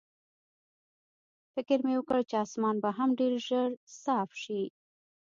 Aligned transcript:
فکر 1.53 1.77
مې 1.85 1.93
وکړ 1.97 2.17
چې 2.29 2.35
اسمان 2.45 2.75
به 2.83 2.89
هم 2.97 3.09
ډېر 3.19 3.33
ژر 3.47 3.69
صاف 4.03 4.29
شي. 4.43 4.61